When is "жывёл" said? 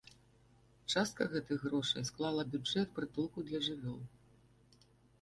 3.71-4.01